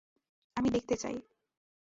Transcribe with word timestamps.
আমি 0.57 0.69
দেখতে 0.69 0.95
চাই। 0.95 1.15